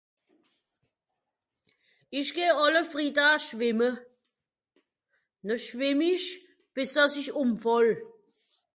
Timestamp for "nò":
5.45-5.53